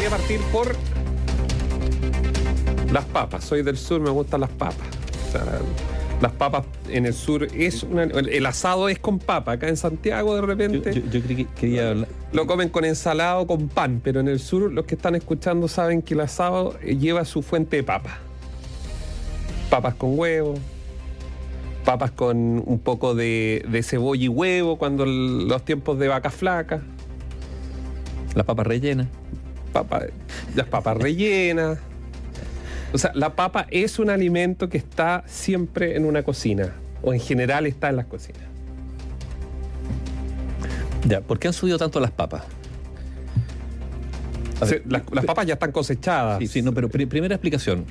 [0.00, 0.76] gustaría partir por
[2.92, 3.44] las papas.
[3.44, 4.86] Soy del sur, me gustan las papas.
[5.28, 5.44] O sea,
[6.22, 9.52] las papas en el sur es una- el asado es con papa.
[9.52, 12.08] Acá en Santiago de repente yo- yo creí que quería hablar.
[12.32, 15.68] lo comen con ensalada o con pan, pero en el sur los que están escuchando
[15.68, 18.18] saben que el asado eh, lleva su fuente de papa.
[19.68, 20.54] Papas con huevo,
[21.84, 26.30] papas con un poco de, de cebolla y huevo cuando el- los tiempos de vaca
[26.30, 26.80] flaca,
[28.34, 29.08] Las papas rellenas.
[29.72, 30.06] Papa-
[30.54, 31.78] las papas rellenas.
[32.92, 37.20] O sea, la papa es un alimento que está siempre en una cocina, o en
[37.20, 38.42] general está en las cocinas.
[41.06, 42.42] Ya, ¿por qué han subido tanto las papas?
[44.60, 46.38] Las, las papas ya están cosechadas.
[46.38, 47.86] Sí, sí, no, pero pri- primera explicación.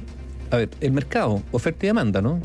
[0.52, 2.40] A ver, el mercado, oferta y demanda, ¿no?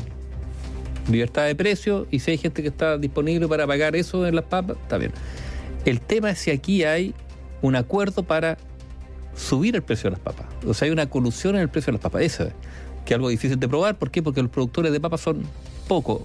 [1.11, 4.45] Libertad de precio y si hay gente que está disponible para pagar eso en las
[4.45, 5.11] papas, está bien.
[5.85, 7.13] El tema es si aquí hay
[7.61, 8.57] un acuerdo para
[9.35, 10.47] subir el precio de las papas.
[10.65, 12.21] O sea, hay una colusión en el precio de las papas.
[12.23, 12.49] Esa,
[13.05, 13.97] que es algo difícil de probar.
[13.97, 14.23] ¿Por qué?
[14.23, 15.43] Porque los productores de papas son
[15.87, 16.21] pocos.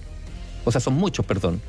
[0.65, 1.61] O sea, son muchos, perdón.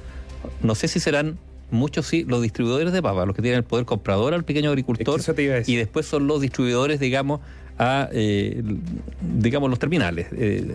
[0.63, 1.39] No sé si serán
[1.71, 5.21] muchos, sí, los distribuidores de papas, los que tienen el poder comprador al pequeño agricultor.
[5.61, 5.71] eso.
[5.71, 7.41] Y después son los distribuidores, digamos,
[7.79, 8.63] a, eh,
[9.21, 10.75] digamos, los terminales, eh,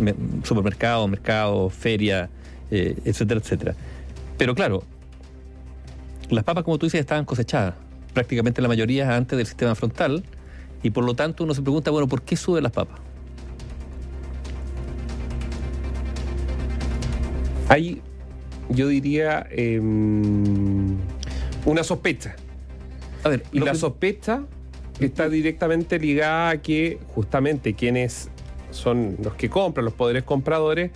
[0.00, 2.30] me- supermercados, mercados, feria,
[2.70, 3.74] eh, etcétera, etcétera.
[4.38, 4.82] Pero claro,
[6.30, 7.74] las papas, como tú dices, estaban cosechadas,
[8.20, 10.24] prácticamente la mayoría antes del sistema frontal,
[10.82, 12.98] y por lo tanto uno se pregunta, bueno, ¿por qué suben las papas?
[17.68, 18.00] Hay,
[18.70, 20.96] yo diría, em,
[21.66, 22.36] una sospecha.
[23.22, 24.44] A ver, Y la que- sospecha
[24.98, 28.30] está directamente ligada a que justamente quienes
[28.70, 30.90] son los que compran, los poderes compradores,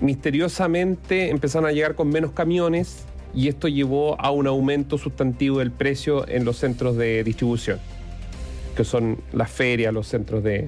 [0.00, 5.70] misteriosamente empezaron a llegar con menos camiones y esto llevó a un aumento sustantivo del
[5.70, 7.78] precio en los centros de distribución,
[8.76, 10.66] que son las ferias, los centros de...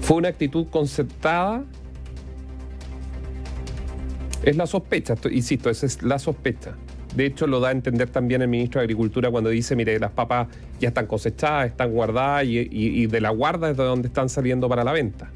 [0.00, 1.64] Fue una actitud concertada.
[4.42, 6.74] Es la sospecha, insisto, esa es la sospecha.
[7.14, 10.12] De hecho, lo da a entender también el ministro de Agricultura cuando dice, mire, las
[10.12, 14.28] papas ya están cosechadas, están guardadas y- y de la guarda es de donde están
[14.28, 15.30] saliendo para la venta.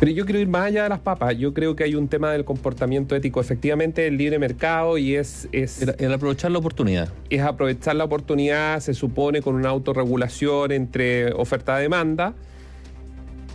[0.00, 1.36] Pero yo quiero ir más allá de las papas.
[1.38, 3.40] Yo creo que hay un tema del comportamiento ético.
[3.40, 7.08] Efectivamente, el libre mercado y es, es, el, el aprovechar la oportunidad.
[7.30, 12.34] es aprovechar la oportunidad, se supone, con una autorregulación entre oferta-demanda.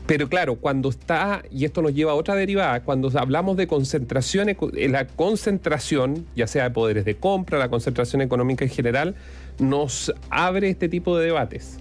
[0.09, 4.50] Pero claro, cuando está, y esto nos lleva a otra derivada, cuando hablamos de concentración,
[4.50, 9.13] eh, la concentración, ya sea de poderes de compra, la concentración económica en general,
[9.59, 11.77] nos abre este tipo de debates.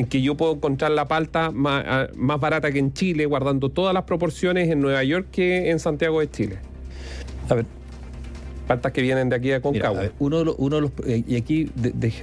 [0.00, 1.84] En que yo puedo encontrar la palta más,
[2.16, 6.20] más barata que en Chile, guardando todas las proporciones en Nueva York que en Santiago
[6.20, 6.58] de Chile.
[7.50, 7.66] A ver,
[8.66, 9.98] Paltas que vienen de aquí de Mira, Concagua.
[9.98, 12.14] a ver, uno, de los, uno de los- eh, y aquí de- de-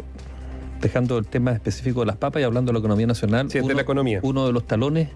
[0.81, 3.63] dejando el tema específico de las papas y hablando de la economía nacional, Sí, es
[3.63, 4.19] de uno, la economía.
[4.23, 5.09] uno de los talones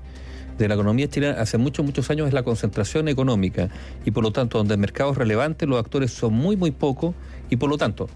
[0.60, 3.70] de la economía chilena hace muchos, muchos años es la concentración económica
[4.06, 7.16] y por lo tanto donde el mercado es relevante los actores son muy, muy pocos
[7.50, 8.08] y por lo tanto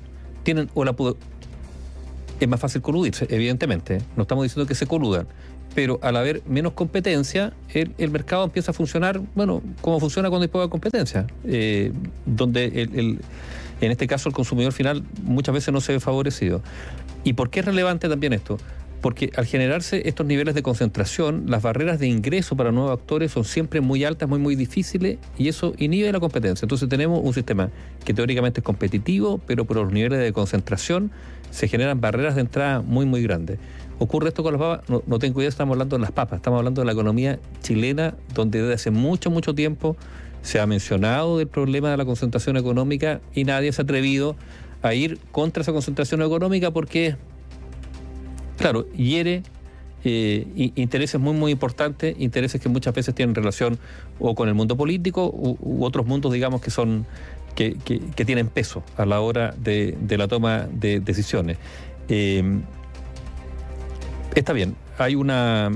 [0.44, 0.94] tienen o la
[2.40, 5.28] es más fácil coludirse, evidentemente, no estamos diciendo que se coludan,
[5.74, 10.50] pero al haber menos competencia, el, mercado empieza a funcionar, bueno, como funciona cuando hay
[10.50, 11.92] poca competencia, eh,
[12.26, 13.20] donde el-
[13.82, 16.62] en este caso el consumidor final muchas veces no se ve favorecido.
[17.24, 18.58] ¿Y por qué es relevante también esto?
[19.06, 23.44] Porque al generarse estos niveles de concentración, las barreras de ingreso para nuevos actores son
[23.44, 26.66] siempre muy altas, muy, muy difíciles, y eso inhibe la competencia.
[26.66, 27.70] Entonces tenemos un sistema
[28.04, 31.12] que teóricamente es competitivo, pero por los niveles de concentración
[31.52, 33.60] se generan barreras de entrada muy, muy grandes.
[34.00, 34.90] ¿Ocurre esto con las papas?
[34.90, 38.16] No, no tengo idea, estamos hablando de las papas, estamos hablando de la economía chilena,
[38.34, 39.96] donde desde hace mucho, mucho tiempo
[40.42, 44.36] se ha mencionado del problema de la concentración económica y nadie se ha atrevido
[44.82, 47.18] a ir contra esa concentración económica porque,
[48.66, 49.44] claro, hiere
[50.04, 53.78] eh, intereses muy, muy importantes, intereses que muchas veces tienen relación
[54.20, 57.06] o con el mundo político u, u otros mundos, digamos, que son
[57.54, 61.58] que, que- que tienen peso a la hora de, de la toma de decisiones.
[62.10, 62.60] Eh,
[64.34, 65.72] está bien, hay una...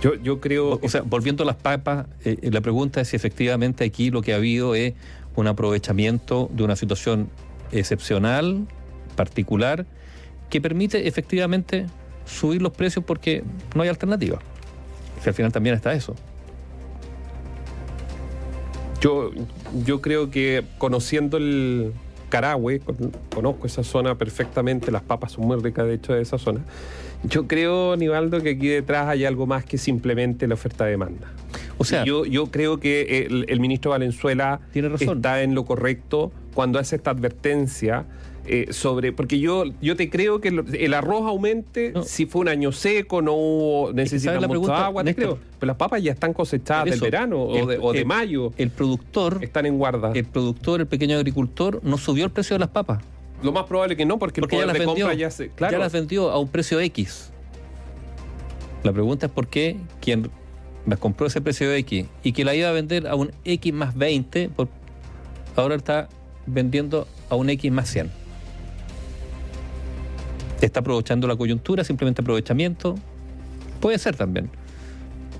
[0.00, 0.78] Yo, yo creo...
[0.80, 4.32] O sea, volviendo a las papas, eh, la pregunta es si efectivamente aquí lo que
[4.32, 4.94] ha habido es
[5.34, 7.30] un aprovechamiento de una situación
[7.72, 8.68] excepcional,
[9.16, 9.86] particular,
[10.50, 11.86] que permite efectivamente
[12.24, 13.42] subir los precios porque
[13.74, 14.38] no hay alternativa.
[15.22, 16.14] Que al final también está eso.
[19.00, 19.30] Yo,
[19.84, 21.92] yo creo que conociendo el
[22.28, 26.38] Carahue, con- conozco esa zona perfectamente, las papas son muy ricas de hecho de esa
[26.38, 26.60] zona.
[27.24, 31.28] Yo creo, Nivaldo, que aquí detrás hay algo más que simplemente la oferta-demanda.
[31.78, 35.18] O sea, yo, yo creo que el, ministro Valenzuela tiene razón.
[35.18, 38.06] está en lo correcto cuando hace esta advertencia.
[38.48, 42.70] Eh, sobre, porque yo, yo te creo que el, arroz aumente si fue un año
[42.70, 45.38] seco, no hubo, necesitamos mucha agua, te creo.
[45.58, 48.52] Pero las papas ya están cosechadas del verano o, de, mayo.
[48.56, 49.38] El productor.
[49.42, 50.12] Están en guarda.
[50.14, 53.02] El productor, el pequeño agricultor, no subió el precio de las papas.
[53.42, 55.50] Lo más probable que no, porque, el poder ya de compra ya se.
[55.58, 57.30] Ya las vendió a un precio X.
[58.84, 60.30] La pregunta es por qué quien
[60.86, 63.96] las compró ese precio X y que la iba a vender a un X más
[63.96, 64.68] 20, por,
[65.56, 66.08] ahora está
[66.46, 68.25] vendiendo a un X más 100.
[70.60, 72.94] ¿Está aprovechando la coyuntura, simplemente aprovechamiento?
[73.80, 74.50] Puede ser también.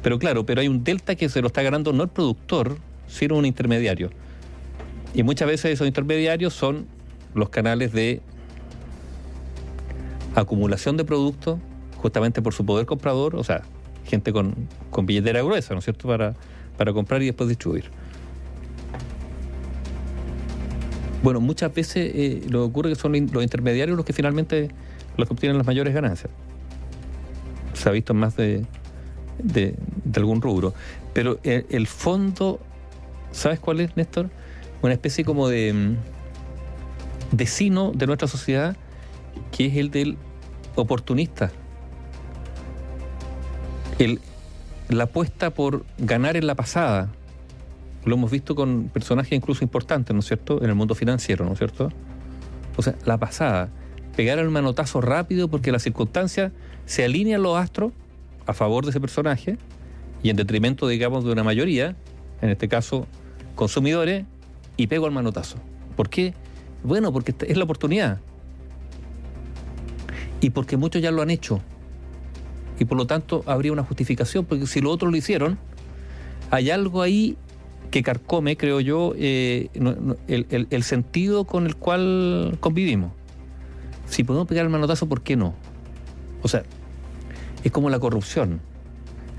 [0.02, 2.76] Pero claro, pero hay un delta que se lo está ganando no el productor,
[3.08, 4.10] sino un intermediario.
[5.14, 6.86] Y muchas veces esos intermediarios son
[7.34, 8.20] los canales de
[10.34, 11.58] acumulación de productos
[11.96, 13.62] justamente por su poder comprador, o sea,
[14.04, 14.54] gente con,
[15.02, 16.34] billetera gruesa, ¿no es cierto?, para,
[16.76, 17.84] para comprar y después distribuir.
[21.22, 24.68] Bueno, muchas veces eh, lo que ocurre que son los intermediarios los que finalmente
[25.16, 26.30] los que obtienen las mayores ganancias.
[27.74, 28.64] Se ha visto más de,
[29.38, 29.74] de,
[30.14, 30.74] algún rubro.
[31.12, 32.60] Pero el, el, fondo,
[33.32, 34.30] ¿sabes cuál es, Néstor?
[34.82, 35.96] Una especie como de mm,
[37.36, 38.76] vecino de nuestra sociedad,
[39.52, 40.16] que es el del
[40.74, 41.50] oportunista
[43.98, 44.20] el,
[44.88, 47.08] la apuesta por ganar en la pasada,
[48.04, 51.52] lo hemos visto con personajes incluso importantes, ¿no es cierto?, en el mundo financiero, ¿no
[51.52, 51.90] es cierto?
[52.76, 53.70] O sea, la pasada,
[54.16, 56.52] pegar el manotazo rápido porque las circunstancias
[56.86, 57.92] se alinean los astros
[58.46, 59.58] a favor de ese personaje
[60.22, 61.94] y en detrimento, digamos, de una mayoría,
[62.40, 63.06] en este caso
[63.54, 64.24] consumidores,
[64.76, 65.56] y pego el manotazo.
[65.96, 66.34] ¿Por qué?
[66.82, 68.20] Bueno, porque es la oportunidad.
[70.40, 71.62] Y porque muchos ya lo han hecho
[72.78, 75.58] y por lo tanto habría una justificación, porque si los otros lo hicieron,
[76.50, 77.36] hay algo ahí
[77.90, 79.68] que carcome, creo yo, eh,
[80.28, 83.12] el, sentido con el cual convivimos.
[84.08, 85.54] Si podemos pegar el manotazo, ¿por qué no?
[86.42, 86.62] O sea,
[87.64, 88.60] es como la corrupción.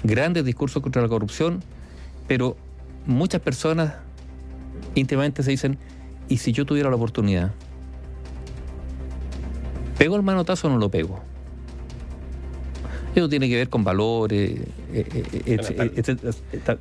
[0.04, 1.64] Grandes discursos contra la corrupción,
[2.28, 2.56] pero
[3.06, 3.96] muchas personas
[4.96, 5.78] íntimamente se dicen,
[6.28, 7.52] ¿y si yo tuviera la oportunidad?
[9.98, 11.20] ¿Pego el manotazo o no lo pego?
[13.16, 14.60] Eso tiene que ver con valores.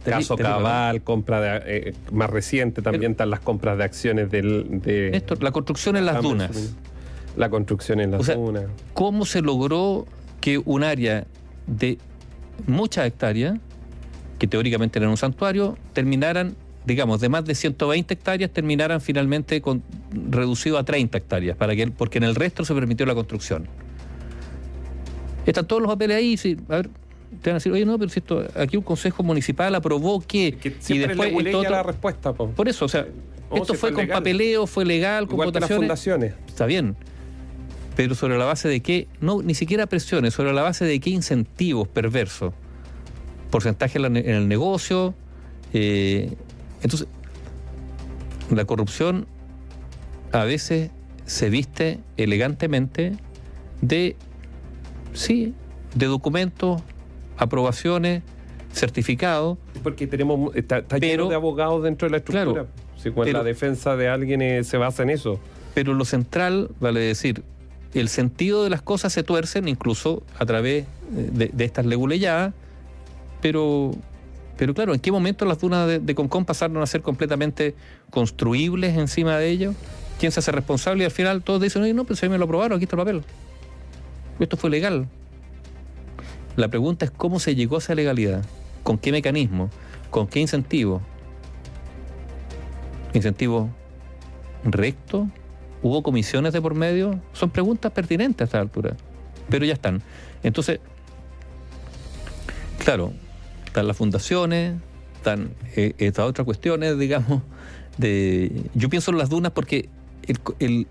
[0.04, 5.16] caso cabal, compra de, eh, más reciente también están las compras de acciones del, de...
[5.16, 6.76] Esto, la construcción en las dunas.
[7.36, 8.64] La construcción en las dunas.
[8.94, 10.06] ¿Cómo se logró
[10.40, 11.26] que un área
[11.66, 11.98] de
[12.66, 13.58] muchas hectáreas,
[14.38, 19.82] que teóricamente eran un santuario, terminaran, digamos, de más de 120 hectáreas, terminaran finalmente con,
[20.30, 23.66] reducido a 30 hectáreas, para que, porque en el resto se permitió la construcción?
[25.44, 26.88] Están todos los papeles ahí, sí, a ver,
[27.42, 30.58] te van a decir, oye, no, pero si esto, aquí un consejo municipal aprobó que...
[30.88, 31.32] y después
[31.68, 32.32] la respuesta.
[32.32, 33.06] Por eso, o sea,
[33.54, 35.70] esto fue, con papeleo, fue legal, con votaciones.
[35.70, 36.34] las fundaciones.
[36.48, 36.96] Está bien.
[37.96, 41.10] Pero sobre la base de qué, no, ni siquiera presiones, sobre la base de qué
[41.10, 42.52] incentivos perversos.
[43.50, 45.14] Porcentaje en el negocio.
[45.72, 46.36] Eh,
[46.82, 47.08] entonces,
[48.50, 49.26] la corrupción
[50.32, 50.90] a veces
[51.24, 53.16] se viste elegantemente
[53.80, 54.16] de
[55.16, 55.54] Sí,
[55.94, 56.82] de documentos,
[57.38, 58.22] aprobaciones,
[58.72, 59.56] certificados.
[59.82, 62.66] Porque tenemos, está, lleno de abogados dentro de la estructura.
[63.02, 65.40] Claro, la defensa de alguien eh, se basa en eso.
[65.74, 67.42] Pero lo central, vale decir,
[67.98, 72.52] el sentido de las cosas se tuercen incluso a través de, estas leguleyadas,
[73.40, 73.92] pero,
[74.56, 77.74] pero claro, ¿en qué momento las dunas de, de, Concón pasaron a ser completamente
[78.10, 79.74] construibles encima de ellos?
[80.18, 81.02] ¿Quién se hace responsable?
[81.02, 83.22] Y al final todos dicen, no, pero si me lo aprobaron, aquí está el papel.
[84.40, 85.08] Esto fue legal.
[86.56, 88.42] La pregunta es cómo se llegó a esa legalidad,
[88.82, 89.70] con qué mecanismo,
[90.10, 91.02] con qué incentivo.
[93.12, 93.70] ¿Incentivo
[94.64, 95.28] recto?
[95.86, 97.20] ¿Hubo comisiones de por medio?
[97.32, 98.96] Son preguntas pertinentes a esta altura,
[99.48, 100.02] pero ya están.
[100.42, 100.80] Entonces,
[102.84, 103.12] claro,
[103.66, 104.74] están las fundaciones,
[105.16, 107.42] están eh, estas otras cuestiones, digamos,
[107.98, 108.64] de...
[108.74, 109.88] Yo pienso en las dunas porque
[110.26, 110.86] el, el,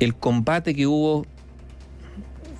[0.00, 1.26] el combate que hubo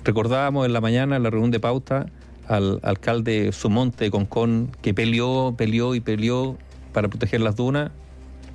[0.03, 2.07] Recordábamos en la mañana, en la reunión de pauta,
[2.47, 6.57] al alcalde Sumonte de Concón, que peleó, peleó y peleó
[6.91, 7.91] para proteger las dunas,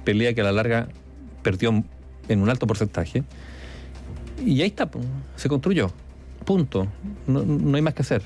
[0.04, 0.88] pelea que a la larga
[1.42, 1.82] perdió
[2.28, 3.24] en un alto porcentaje.
[4.44, 4.88] Y ahí está,
[5.36, 5.90] se construyó.
[6.44, 6.86] Punto.
[7.26, 8.22] No, hay más que hacer.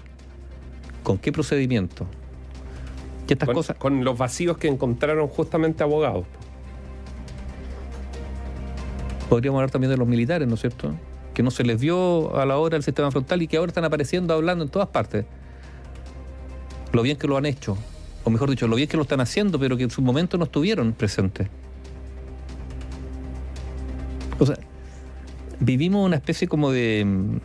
[1.02, 2.06] ¿Con qué procedimiento?
[3.26, 3.76] ¿Qué estas cosas?
[3.76, 6.26] Con los vacíos que encontraron justamente abogados.
[9.28, 10.94] Podríamos hablar también de los militares, ¿no es cierto?
[11.32, 13.84] que no se les vio a la hora del sistema frontal y que ahora están
[13.84, 15.24] apareciendo hablando en todas partes.
[16.92, 17.76] Lo bien que lo han hecho.
[18.24, 20.44] o mejor dicho, lo bien que lo están haciendo, pero que en su momento no
[20.44, 21.48] estuvieron presentes.
[24.42, 24.56] O sea,
[25.60, 27.36] vivimos una especie como de mm,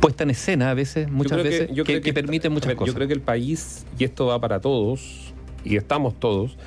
[0.00, 2.88] puesta en escena a veces, muchas veces, que, permite muchas cosas.
[2.88, 5.32] Yo creo que el país, y esto va para todos,
[5.64, 6.58] y estamos todos,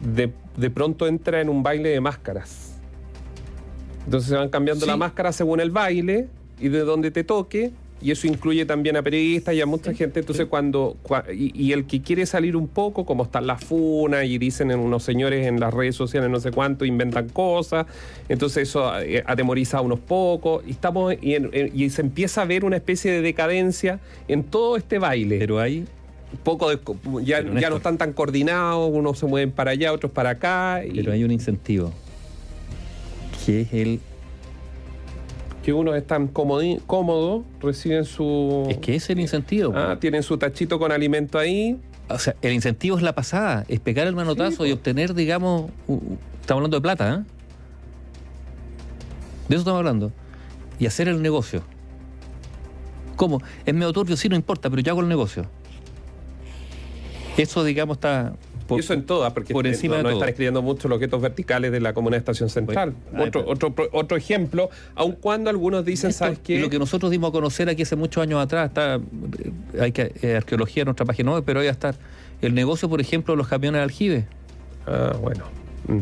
[0.00, 2.80] de, de pronto entra en un baile de máscaras.
[4.04, 6.28] Entonces se van cambiando la máscara según el baile
[6.60, 10.20] y de donde te toque y eso incluye también a periodistas y a mucha gente.
[10.20, 10.96] Entonces, cuando.
[11.32, 15.04] Y, el que quiere salir un poco, como están las funas y dicen en unos
[15.04, 17.86] señores en las redes sociales no sé cuánto, inventan cosas.
[18.28, 20.64] Entonces, eso eh, atemoriza a unos pocos.
[20.66, 25.38] Y, estamos, y, se empieza a ver una especie de decadencia en todo este baile.
[25.38, 25.84] Pero hay
[26.42, 26.70] poco
[27.22, 30.82] ya, ya no están tan coordinados, unos se mueven para allá, otros para acá.
[30.94, 31.92] Pero hay un incentivo,
[33.44, 34.00] que es el
[35.62, 38.66] que uno es tan cómodo, reciben su...
[38.68, 39.72] Es que es el incentivo.
[39.76, 41.78] Ah, tienen su tachito con alimento ahí.
[42.08, 45.70] O sea, el incentivo es la pasada, es pegar el manotazo y obtener, digamos,
[46.40, 47.32] estamos hablando de plata, ¿eh?
[49.48, 50.12] De eso estamos hablando.
[50.78, 51.62] Y hacer el negocio.
[53.16, 53.40] ¿Cómo?
[53.64, 55.46] Es medio turbio, sí, no importa, pero yo hago el negocio.
[57.36, 58.34] Eso, digamos, está
[58.78, 61.92] eso en todas, porque por encima no, están escribiendo mucho los guetos verticales de la
[61.92, 62.94] Comuna de Estación Central.
[63.18, 66.60] otro, otro, otro ejemplo, aun cuando algunos dicen, ¿sabes qué?
[66.60, 69.00] Lo que nosotros dimos a conocer aquí hace muchos años atrás, está,
[69.80, 71.94] hay que, eh, arqueología en nuestra página web, pero ahí está
[72.40, 74.26] el negocio, por ejemplo, de los camiones de aljibe.
[74.86, 75.44] Ah, bueno.
[75.86, 76.00] Mm.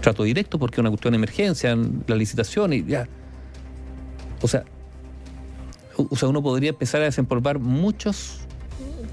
[0.00, 3.08] Trato directo porque es una cuestión de emergencia, la licitación y ya.
[4.40, 4.64] O sea,
[5.96, 8.40] o sea, uno podría empezar a desempolvar muchos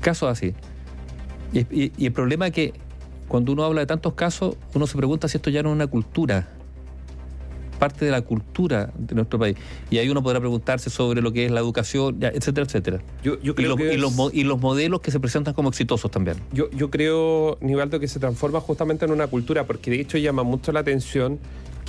[0.02, 0.54] casos así.
[1.54, 2.74] Y, el problema es que
[3.28, 5.88] cuando uno habla de tantos casos, uno se pregunta si esto ya no es una
[5.88, 6.50] cultura,
[7.80, 9.56] parte de la cultura de nuestro país.
[9.90, 13.00] Y ahí uno podrá preguntarse sobre lo que es la educación, etcétera, etcétera.
[13.24, 13.80] Yo, y, los,
[14.34, 16.38] y, los, modelos que se presentan como exitosos también.
[16.52, 20.44] Yo, yo creo, Nivaldo, que se transforma justamente en una cultura, porque de hecho llama
[20.44, 21.40] mucho la atención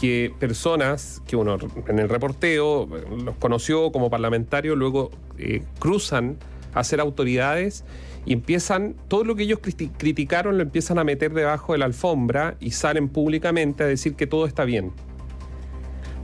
[0.01, 2.89] que personas que uno en el reporteo
[3.23, 6.39] los conoció como parlamentarios, luego eh, cruzan
[6.73, 7.85] a ser autoridades
[8.27, 12.57] y empiezan, todo lo que ellos criticaron lo empiezan a meter debajo de la alfombra
[12.61, 14.93] y salen públicamente a decir que todo está bien.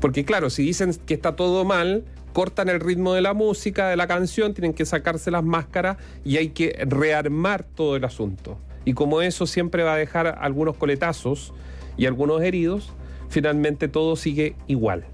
[0.01, 3.97] Porque claro, si dicen que está todo mal, cortan el ritmo de la música, de
[3.97, 8.59] la canción, tienen que sacarse las máscaras y hay que rearmar todo el asunto.
[8.85, 11.55] Y como eso siempre va a dejar algunos coletazos
[11.97, 12.93] y algunos heridos,
[13.31, 15.07] finalmente todo sigue igual.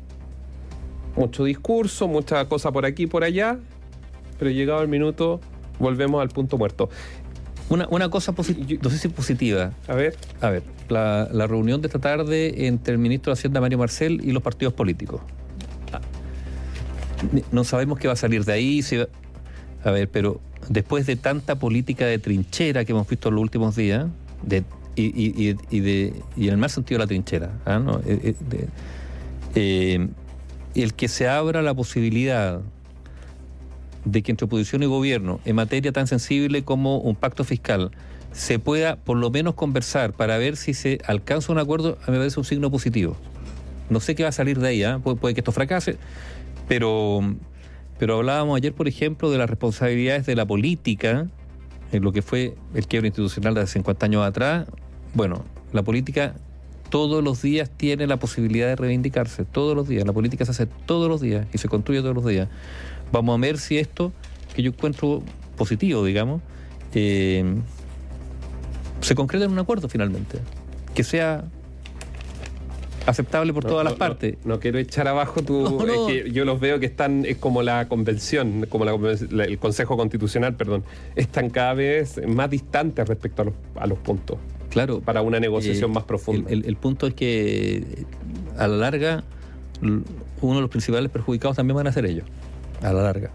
[1.16, 3.58] Mucho discurso, mucha cosa por aquí y por allá,
[4.38, 5.40] pero llegado el minuto
[5.82, 6.88] volvemos al punto muerto.
[7.68, 9.72] Una, una cosa positiva, no sé si positiva.
[9.88, 10.16] A ver.
[10.40, 14.32] A ver, la, reunión de esta tarde entre el ministro de Hacienda Mario Marcel y
[14.32, 15.20] los partidos políticos.
[17.50, 18.80] No sabemos qué va a salir de ahí.
[19.84, 23.76] a ver, pero después de tanta política de trinchera que hemos visto en los últimos
[23.76, 24.06] días,
[24.42, 24.64] de,
[24.96, 27.78] y, y, y, de, y en el más sentido de la trinchera, ¿ah?
[27.78, 28.00] ¿no?
[28.00, 28.68] Eh, eh,
[29.54, 30.08] eh,
[30.74, 32.60] el que se abra la posibilidad
[34.04, 37.90] de que entre oposición y gobierno, en materia tan sensible como un pacto fiscal,
[38.32, 42.12] se pueda por lo menos conversar para ver si se alcanza un acuerdo, a mí
[42.12, 43.16] me parece un signo positivo.
[43.90, 44.98] No sé qué va a salir de ahí, ¿eh?
[45.02, 45.98] puede, que esto fracase,
[46.66, 47.20] pero,
[47.98, 51.26] pero hablábamos ayer, por ejemplo, de las responsabilidades de la política,
[51.92, 54.66] en lo que fue el quiebre institucional de hace 50 años atrás.
[55.12, 56.34] Bueno, la política
[56.92, 60.06] todos los días tiene la posibilidad de reivindicarse, todos los días.
[60.06, 62.48] La política se hace todos los días y se construye todos los días.
[63.10, 64.12] Vamos a ver si esto,
[64.54, 65.22] que yo encuentro
[65.56, 66.42] positivo, digamos,
[66.92, 67.44] eh,
[69.00, 70.40] se concreta en un acuerdo finalmente,
[70.94, 71.44] que sea
[73.06, 74.36] aceptable por todas las partes.
[74.44, 75.82] No, quiero echar abajo tu.
[75.86, 80.56] Es que yo los veo que están, es como la convención, como el Consejo Constitucional,
[80.56, 80.84] perdón,
[81.16, 84.36] están cada vez más distantes respecto a los, a los puntos.
[84.72, 85.00] Claro.
[85.00, 86.50] Para una negociación eh, más profunda.
[86.50, 88.06] el, punto es que
[88.56, 89.24] a la larga,
[89.82, 92.24] uno de los principales perjudicados también van a ser ellos
[92.82, 93.30] a la larga.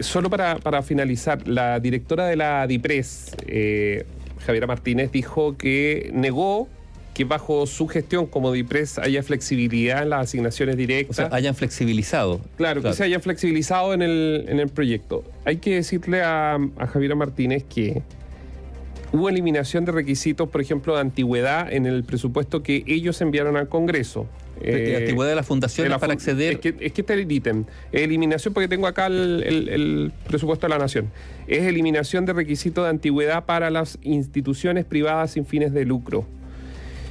[0.00, 4.06] Solo para, finalizar, la directora de la DIPRES, eh,
[4.46, 6.68] Javiera Martínez, dijo que negó
[7.12, 11.18] que bajo su gestión como DIPRES haya flexibilidad en las asignaciones directas.
[11.18, 12.40] O sea, hayan flexibilizado.
[12.56, 15.24] Claro, que se hayan flexibilizado en el, en el proyecto.
[15.44, 18.02] Hay que decirle a, a Javiera Martínez que
[19.12, 23.68] hubo eliminación de requisitos, por ejemplo, de antigüedad en el presupuesto que ellos enviaron al
[23.68, 24.26] Congreso.
[24.60, 26.54] Eh, antigüedad de las fundaciones para acceder.
[26.54, 27.64] Es que, es que está el ítem.
[27.92, 31.10] Eliminación, porque tengo acá el, presupuesto de la Nación.
[31.46, 36.26] Es eliminación de requisitos de antigüedad para las instituciones privadas sin fines de lucro.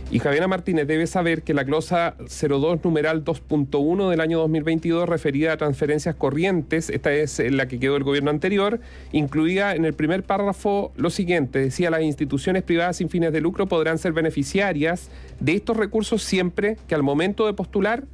[0.10, 5.52] Y Javiera Martínez debe saber que la glosa 02 numeral 2.1 del año 2022 referida
[5.52, 8.80] a transferencias corrientes, esta es la que quedó el gobierno anterior,
[9.12, 13.68] incluía en el primer párrafo lo siguiente, decía las instituciones privadas sin fines de lucro
[13.68, 15.10] podrán ser beneficiarias
[15.42, 18.06] de estos recursos siempre que al momento de postular,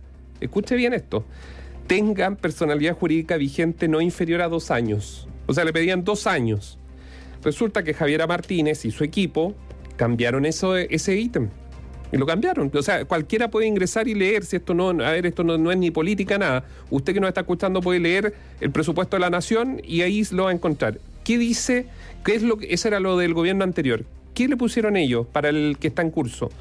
[0.41, 1.25] escuche bien esto,
[1.85, 5.27] tengan personalidad jurídica vigente no inferior a dos años.
[5.45, 6.79] O sea, le pedían dos años.
[7.43, 9.53] Resulta que Javiera Martínez y su equipo
[9.95, 11.49] cambiaron ese ítem
[12.13, 12.71] y lo cambiaron.
[12.73, 15.77] O sea, cualquiera puede ingresar y leer si esto no, a ver, esto no, es
[15.77, 16.63] ni política, nada.
[16.91, 20.43] Usted que nos está escuchando puede leer el presupuesto de la nación y ahí lo
[20.43, 20.99] va a encontrar.
[21.23, 21.87] ¿Qué dice?
[22.23, 24.05] ¿Qué es lo que, eso era lo del gobierno anterior.
[24.35, 26.51] ¿Qué le pusieron ellos para el que está en curso?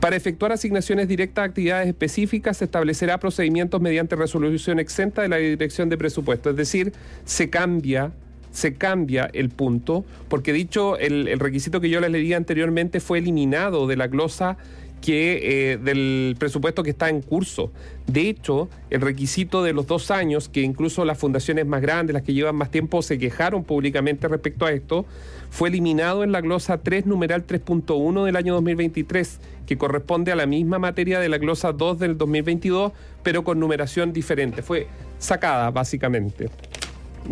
[0.00, 5.38] Para efectuar asignaciones directas a actividades específicas se establecerá procedimientos mediante resolución exenta de la
[5.38, 6.50] Dirección de Presupuesto.
[6.50, 6.92] Es decir,
[7.24, 8.12] se cambia
[8.54, 13.86] se cambia el punto, porque dicho, el, requisito que yo les leía anteriormente fue eliminado
[13.86, 14.56] de la glosa
[15.02, 17.72] que eh, del presupuesto que está en curso.
[18.06, 22.22] De hecho, el requisito de los dos años, que incluso las fundaciones más grandes, las
[22.22, 25.04] que llevan más tiempo, se quejaron públicamente respecto a esto,
[25.50, 30.46] fue eliminado en la glosa 3, numeral 3.1 del año 2023, que corresponde a la
[30.46, 32.92] misma materia de la glosa 2 del 2022,
[33.22, 34.62] pero con numeración diferente.
[34.62, 34.86] Fue
[35.18, 36.48] sacada, básicamente.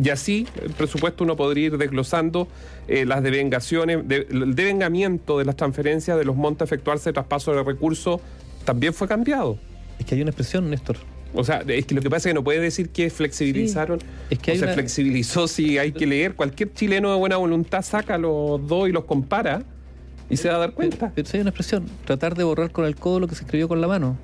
[0.01, 2.49] Y así, el presupuesto uno podría ir desglosando
[2.89, 7.63] eh, las devengaciones, el devengamiento de las transferencias de los montos a efectuarse traspaso de
[7.63, 8.21] recursos
[8.65, 9.59] también fue cambiado.
[9.99, 10.97] Es que hay una expresión, Néstor.
[11.35, 13.99] O sea, es que lo que pasa es que no puede decir que flexibilizaron.
[14.29, 16.35] es que se flexibilizó si hay que leer.
[16.35, 19.63] Cualquier chileno de buena voluntad saca los dos y los compara
[20.29, 21.13] y se va a dar cuenta.
[21.15, 23.81] Pero, hay una expresión, tratar de borrar con el codo lo que se escribió con
[23.81, 24.19] la mano.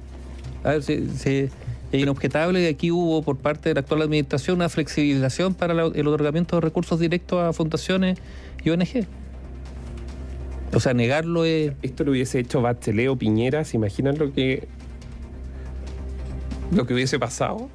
[0.64, 1.48] A ver, si
[1.92, 6.06] es inobjetable que aquí hubo por parte de la actual administración una flexibilización para el
[6.06, 8.18] otorgamiento de recursos directos a fundaciones
[8.62, 9.06] y ONG.
[10.74, 11.72] O sea, negarlo es...
[11.82, 14.68] Esto lo hubiese hecho Bachelet o Piñera, ¿se imaginan lo que,
[16.72, 17.70] lo que hubiese pasado?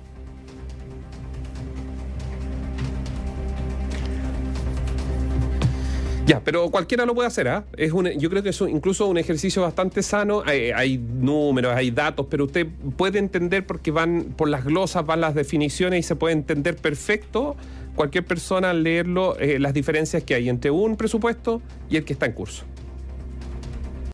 [6.44, 7.66] Pero cualquiera lo puede hacer, ¿ah?
[7.78, 10.44] Es yo creo que es incluso un ejercicio bastante sano.
[10.46, 15.36] Hay, números, hay datos, pero usted puede entender porque van por las glosas, van las
[15.36, 17.56] definiciones y se puede entender perfecto
[17.96, 22.14] cualquier persona al leerlo eh, las diferencias que hay entre un presupuesto y el que
[22.14, 22.66] está en curso.